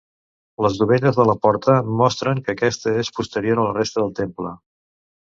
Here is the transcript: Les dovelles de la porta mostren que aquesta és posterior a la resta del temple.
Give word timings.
Les 0.65 0.77
dovelles 0.77 1.19
de 1.19 1.25
la 1.29 1.35
porta 1.43 1.75
mostren 1.99 2.41
que 2.47 2.55
aquesta 2.57 2.95
és 3.03 3.13
posterior 3.19 3.63
a 3.65 3.67
la 3.67 3.77
resta 3.81 4.03
del 4.05 4.15
temple. 4.23 4.55